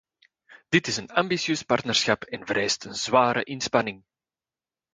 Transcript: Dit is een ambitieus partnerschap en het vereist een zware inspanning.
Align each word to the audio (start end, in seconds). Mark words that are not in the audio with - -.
Dit 0.69 0.87
is 0.87 0.97
een 0.97 1.11
ambitieus 1.11 1.63
partnerschap 1.63 2.23
en 2.23 2.39
het 2.39 2.47
vereist 2.47 2.85
een 2.85 2.95
zware 2.95 3.43
inspanning. 3.43 4.03